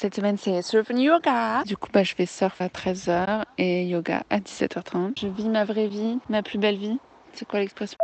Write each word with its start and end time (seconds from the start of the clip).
Cette 0.00 0.14
semaine, 0.14 0.38
c'est 0.38 0.62
surf 0.62 0.90
and 0.90 0.96
yoga. 0.96 1.62
Du 1.66 1.76
coup, 1.76 1.90
bah, 1.92 2.02
je 2.04 2.14
fais 2.14 2.24
surf 2.24 2.58
à 2.62 2.68
13h 2.70 3.44
et 3.58 3.84
yoga 3.84 4.22
à 4.30 4.38
17h30. 4.40 5.20
Je 5.20 5.26
vis 5.28 5.46
ma 5.50 5.66
vraie 5.66 5.88
vie, 5.88 6.18
ma 6.30 6.42
plus 6.42 6.56
belle 6.58 6.78
vie. 6.78 6.98
C'est 7.34 7.46
quoi 7.46 7.60
l'expression? 7.60 7.98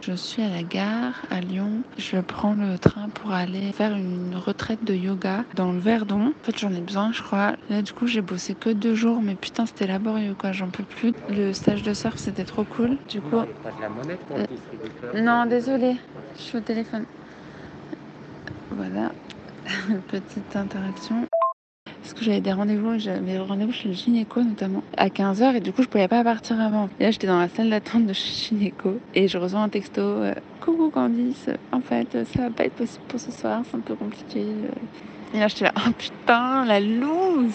Je 0.00 0.12
suis 0.14 0.42
à 0.42 0.48
la 0.48 0.64
gare 0.64 1.22
à 1.30 1.40
Lyon. 1.40 1.84
Je 1.98 2.16
prends 2.16 2.54
le 2.54 2.76
train 2.80 3.10
pour 3.10 3.30
aller 3.30 3.70
faire 3.70 3.94
une 3.94 4.34
retraite 4.34 4.82
de 4.82 4.94
yoga 4.94 5.44
dans 5.54 5.70
le 5.70 5.78
Verdon. 5.78 6.34
En 6.40 6.44
fait, 6.44 6.58
j'en 6.58 6.72
ai 6.72 6.80
besoin, 6.80 7.12
je 7.12 7.22
crois. 7.22 7.52
Là, 7.70 7.80
du 7.82 7.92
coup, 7.92 8.08
j'ai 8.08 8.22
bossé 8.22 8.56
que 8.56 8.70
deux 8.70 8.96
jours, 8.96 9.22
mais 9.22 9.36
putain, 9.36 9.66
c'était 9.66 9.86
laborieux, 9.86 10.34
quoi. 10.34 10.50
J'en 10.50 10.70
peux 10.70 10.82
plus. 10.82 11.12
Le 11.28 11.52
stage 11.52 11.84
de 11.84 11.94
surf, 11.94 12.16
c'était 12.18 12.44
trop 12.44 12.64
cool. 12.64 12.98
Du 13.08 13.20
coup, 13.22 13.36
Pas 13.62 13.70
de 13.70 13.80
la 13.80 13.88
monnaie 13.88 14.16
pour 14.26 14.36
le 14.38 14.42
Euh, 14.42 14.46
distributeur? 14.48 15.14
non, 15.14 15.46
désolé, 15.46 15.94
je 16.36 16.40
suis 16.42 16.58
au 16.58 16.60
téléphone. 16.60 17.06
Voilà, 18.76 19.12
petite 20.08 20.56
interaction. 20.56 21.26
Parce 21.86 22.14
que 22.14 22.24
j'avais 22.24 22.40
des 22.40 22.52
rendez-vous, 22.52 22.98
j'avais 22.98 23.38
rendez-vous 23.38 23.72
chez 23.72 23.88
le 23.88 23.94
gynéco 23.94 24.42
notamment 24.42 24.82
à 24.96 25.08
15h 25.08 25.56
et 25.56 25.60
du 25.60 25.72
coup 25.72 25.82
je 25.82 25.88
pouvais 25.88 26.08
pas 26.08 26.24
partir 26.24 26.60
avant. 26.60 26.88
Et 26.98 27.04
là 27.04 27.10
j'étais 27.10 27.26
dans 27.26 27.38
la 27.38 27.48
salle 27.48 27.70
d'attente 27.70 28.06
de 28.06 28.12
chez 28.12 28.32
gynéco 28.56 28.98
et 29.14 29.28
je 29.28 29.38
reçois 29.38 29.60
un 29.60 29.68
texto 29.68 30.00
euh, 30.00 30.34
Coucou 30.60 30.90
Candice, 30.90 31.50
en 31.72 31.80
fait 31.80 32.08
ça 32.34 32.42
va 32.42 32.50
pas 32.50 32.64
être 32.64 32.74
possible 32.74 33.04
pour 33.08 33.20
ce 33.20 33.30
soir, 33.30 33.62
c'est 33.70 33.76
un 33.76 33.80
peu 33.80 33.94
compliqué. 33.94 34.40
euh. 34.40 34.68
Et 35.34 35.38
là 35.38 35.48
j'étais 35.48 35.64
là, 35.64 35.72
oh 35.78 35.90
putain, 35.96 36.64
la 36.66 36.78
loose 36.78 37.54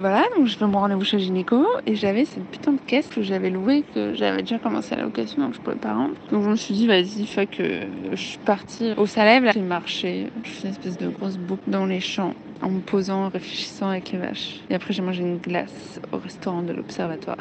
Voilà, 0.00 0.24
donc 0.36 0.46
je 0.46 0.56
fais 0.56 0.66
mon 0.66 0.80
rendez-vous 0.80 1.04
chez 1.04 1.18
gynéco 1.18 1.66
et 1.86 1.94
j'avais 1.94 2.26
cette 2.26 2.44
putain 2.44 2.72
de 2.72 2.78
caisse 2.86 3.06
que 3.06 3.22
j'avais 3.22 3.48
louée, 3.48 3.84
que 3.94 4.12
j'avais 4.14 4.42
déjà 4.42 4.58
commencé 4.58 4.92
à 4.94 4.98
la 4.98 5.04
location 5.04 5.42
donc 5.42 5.54
je 5.54 5.60
pouvais 5.60 5.76
pas 5.76 5.94
rendre. 5.94 6.14
Donc 6.30 6.44
je 6.44 6.48
me 6.50 6.56
suis 6.56 6.74
dit, 6.74 6.86
vas-y, 6.86 7.26
fuck, 7.26 7.58
euh, 7.60 7.86
je 8.10 8.16
suis 8.16 8.38
partie 8.38 8.92
au 8.98 9.06
Salève, 9.06 9.44
là, 9.44 9.52
j'ai 9.54 9.62
marché, 9.62 10.26
je 10.44 10.50
fais 10.50 10.68
une 10.68 10.74
espèce 10.74 10.98
de 10.98 11.08
grosse 11.08 11.38
boucle 11.38 11.62
dans 11.68 11.86
les 11.86 12.00
champs 12.00 12.34
en 12.60 12.68
me 12.68 12.80
posant, 12.80 13.24
en 13.24 13.28
réfléchissant 13.30 13.88
avec 13.88 14.12
les 14.12 14.18
vaches. 14.18 14.60
Et 14.68 14.74
après, 14.74 14.92
j'ai 14.92 15.02
mangé 15.02 15.22
une 15.22 15.38
glace 15.38 16.00
au 16.12 16.18
restaurant 16.18 16.62
de 16.62 16.72
l'Observatoire 16.72 17.38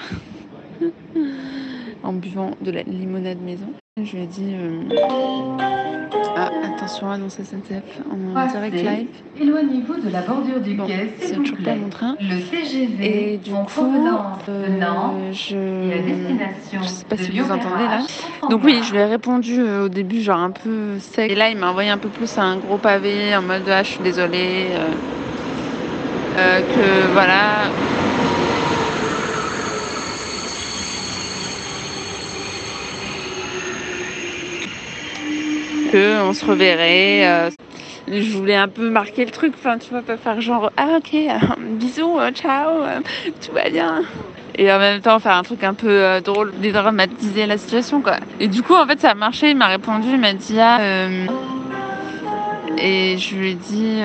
en 2.04 2.14
buvant 2.14 2.52
de 2.62 2.72
la 2.72 2.84
limonade 2.84 3.42
maison. 3.42 3.74
Je 3.98 4.16
lui 4.16 4.24
ai 4.24 4.26
dit, 4.26 4.54
euh, 4.56 4.84
ah, 6.38 6.50
attention, 6.64 7.12
annonce 7.12 7.34
SNCF 7.34 7.84
en 8.10 8.34
Passez. 8.34 8.54
direct 8.54 8.76
live. 8.78 9.08
Éloignez-vous 9.38 10.00
de 10.00 10.10
la 10.10 10.22
bordure 10.22 10.62
du 10.62 10.76
Bon, 10.76 10.86
quai, 10.88 11.14
c'est 11.20 11.26
s'il 11.28 11.36
vous 11.36 11.42
toujours 11.44 11.58
pas 11.58 11.64
plaît. 11.64 11.76
mon 11.76 11.90
train. 11.90 12.16
Le 12.22 12.40
TGV 12.40 13.34
Et 13.34 13.38
du 13.38 13.52
en 13.54 13.66
coup, 13.66 13.72
provenance 13.82 14.38
euh, 14.48 15.34
je... 15.34 15.92
je 16.72 16.84
sais 16.88 17.04
pas 17.04 17.18
si 17.18 17.38
vous 17.38 17.52
entendez, 17.52 17.84
là. 17.84 18.00
Donc 18.50 18.62
oui, 18.64 18.80
je 18.82 18.94
lui 18.94 19.00
ai 19.00 19.06
répondu 19.06 19.60
euh, 19.60 19.88
au 19.88 19.90
début 19.90 20.22
genre 20.22 20.40
un 20.40 20.52
peu 20.52 20.98
sec. 21.00 21.30
Et 21.30 21.36
là, 21.36 21.50
il 21.50 21.58
m'a 21.58 21.70
envoyé 21.70 21.90
un 21.90 21.98
peu 21.98 22.08
plus 22.08 22.38
un 22.38 22.56
gros 22.56 22.78
pavé 22.78 23.36
en 23.36 23.42
mode 23.42 23.64
ah, 23.68 23.84
je 23.84 23.90
suis 23.90 24.04
désolée. 24.04 24.68
que 26.38 27.12
voilà. 27.12 27.64
On 35.94 36.34
se 36.34 36.46
reverrait. 36.46 37.28
euh, 37.28 37.50
je 38.08 38.32
voulais 38.38 38.56
un 38.56 38.68
peu 38.70 38.90
marquer 38.90 39.26
le 39.26 39.32
truc, 39.32 39.54
enfin 39.58 39.78
tu 39.78 39.90
vois, 39.90 40.02
pas 40.02 40.16
faire 40.18 40.40
genre 40.40 40.72
ah 40.78 40.98
ok, 40.98 41.16
bisous, 41.80 42.18
euh, 42.18 42.32
ciao, 42.32 42.82
euh, 42.82 43.00
tout 43.46 43.52
va 43.54 43.70
bien. 43.70 44.02
Et 44.58 44.72
en 44.72 44.80
même 44.80 45.02
temps 45.02 45.20
faire 45.20 45.36
un 45.36 45.44
truc 45.44 45.64
un 45.64 45.74
peu 45.74 46.22
drôle, 46.24 46.54
dédramatiser 46.62 47.46
la 47.46 47.58
situation 47.58 48.02
quoi. 48.02 48.18
Et 48.40 48.48
du 48.48 48.64
coup 48.64 48.74
en 48.74 48.86
fait 48.86 49.00
ça 49.02 49.12
a 49.12 49.16
marché, 49.16 49.50
il 49.52 49.58
m'a 49.58 49.68
répondu, 49.68 50.08
il 50.12 50.20
m'a 50.20 50.34
dit 50.34 50.60
ah 50.60 50.80
et 52.78 53.18
je 53.18 53.36
lui 53.36 53.52
ai 53.52 53.54
dit 53.56 53.98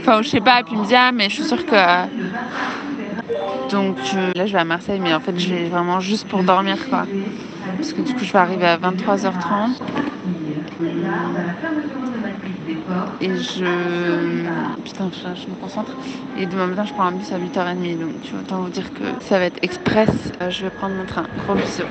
enfin 0.00 0.22
je 0.22 0.28
sais 0.28 0.40
pas, 0.40 0.60
et 0.60 0.62
puis 0.64 0.74
il 0.74 0.80
me 0.80 0.86
dit 0.86 0.94
ah 0.94 1.10
mais 1.12 1.28
je 1.28 1.34
suis 1.34 1.44
sûre 1.44 1.64
que 1.66 1.74
donc 3.70 3.96
là 4.34 4.46
je 4.46 4.52
vais 4.52 4.58
à 4.58 4.64
Marseille 4.64 5.00
mais 5.00 5.14
en 5.14 5.20
fait 5.20 5.38
je 5.38 5.54
vais 5.54 5.68
vraiment 5.68 6.00
juste 6.00 6.28
pour 6.28 6.42
dormir 6.44 6.88
quoi. 6.88 7.06
Parce 7.76 7.92
que 7.92 8.00
du 8.02 8.12
coup 8.14 8.24
je 8.24 8.32
vais 8.32 8.38
arriver 8.38 8.66
à 8.66 8.76
23h30 8.76 9.80
et 13.20 13.36
je 13.36 14.74
putain 14.82 15.10
je, 15.12 15.34
je 15.34 15.50
me 15.50 15.56
concentre 15.56 15.96
et 16.34 16.46
demain 16.46 16.66
matin 16.66 16.84
je 16.84 16.92
prends 16.92 17.04
un 17.04 17.12
bus 17.12 17.32
à 17.32 17.38
8h30 17.38 17.98
donc 17.98 18.20
tu 18.20 18.32
vois, 18.32 18.40
autant 18.40 18.62
vous 18.62 18.70
dire 18.70 18.92
que 18.92 19.18
ça 19.20 19.38
va 19.38 19.46
être 19.46 19.58
express. 19.62 20.32
Euh, 20.42 20.50
je 20.50 20.64
vais 20.64 20.70
prendre 20.70 20.96
mon 20.96 21.06
train. 21.06 21.26
Gros 21.36 21.54
bisous. 21.56 21.90